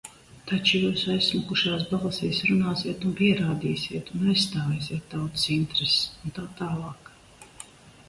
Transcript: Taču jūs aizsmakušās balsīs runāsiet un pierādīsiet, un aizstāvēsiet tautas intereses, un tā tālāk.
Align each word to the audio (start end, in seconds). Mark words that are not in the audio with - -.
Taču 0.51 0.79
jūs 0.83 1.03
aizsmakušās 1.15 1.83
balsīs 1.91 2.41
runāsiet 2.49 3.07
un 3.11 3.15
pierādīsiet, 3.21 4.11
un 4.19 4.35
aizstāvēsiet 4.35 5.09
tautas 5.15 5.49
intereses, 5.61 6.03
un 6.27 6.39
tā 6.41 6.51
tālāk. 6.65 7.17